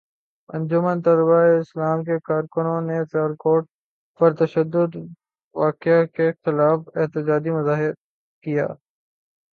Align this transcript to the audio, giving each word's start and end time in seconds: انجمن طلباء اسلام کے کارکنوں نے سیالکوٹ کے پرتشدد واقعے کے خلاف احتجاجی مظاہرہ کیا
انجمن 0.49 0.97
طلباء 1.05 1.45
اسلام 1.59 1.97
کے 2.07 2.15
کارکنوں 2.29 2.79
نے 2.87 2.97
سیالکوٹ 3.11 3.63
کے 3.65 3.71
پرتشدد 4.19 4.95
واقعے 5.55 5.99
کے 6.15 6.31
خلاف 6.43 6.79
احتجاجی 6.99 7.51
مظاہرہ 7.59 7.93
کیا 8.43 8.67